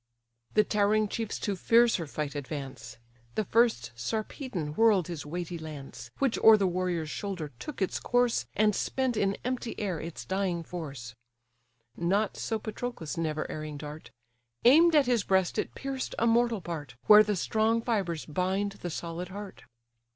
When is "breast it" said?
15.23-15.75